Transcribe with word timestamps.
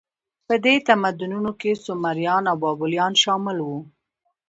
په 0.47 0.53
دې 0.65 0.75
تمدنونو 0.87 1.51
کې 1.59 1.71
سومریان 1.85 2.43
او 2.51 2.55
بابلیان 2.63 3.13
شامل 3.23 3.57
وو. 3.61 3.79